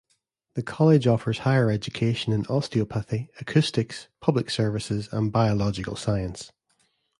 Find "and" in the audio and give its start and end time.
5.11-5.31